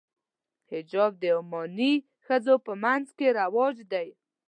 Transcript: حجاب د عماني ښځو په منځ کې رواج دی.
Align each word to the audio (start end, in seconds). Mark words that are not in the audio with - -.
حجاب 0.71 1.11
د 1.21 1.23
عماني 1.37 1.93
ښځو 2.25 2.55
په 2.65 2.71
منځ 2.83 3.05
کې 3.17 3.27
رواج 3.39 3.75
دی. 3.91 4.07